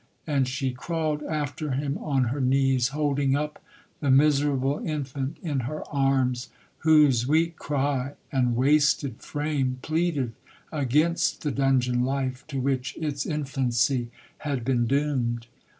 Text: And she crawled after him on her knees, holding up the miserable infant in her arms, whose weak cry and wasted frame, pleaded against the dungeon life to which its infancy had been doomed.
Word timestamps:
And 0.25 0.47
she 0.47 0.71
crawled 0.71 1.21
after 1.21 1.73
him 1.73 1.99
on 1.99 2.23
her 2.33 2.41
knees, 2.41 2.87
holding 2.87 3.35
up 3.35 3.61
the 3.99 4.09
miserable 4.09 4.81
infant 4.83 5.37
in 5.43 5.59
her 5.59 5.83
arms, 5.91 6.49
whose 6.79 7.27
weak 7.27 7.55
cry 7.57 8.13
and 8.31 8.55
wasted 8.55 9.17
frame, 9.21 9.77
pleaded 9.83 10.31
against 10.71 11.43
the 11.43 11.51
dungeon 11.51 12.01
life 12.03 12.43
to 12.47 12.59
which 12.59 12.97
its 12.97 13.27
infancy 13.27 14.09
had 14.39 14.65
been 14.65 14.87
doomed. 14.87 15.45